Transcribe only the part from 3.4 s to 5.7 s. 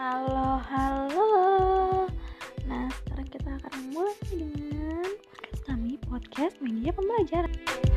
akan mulai dengan podcast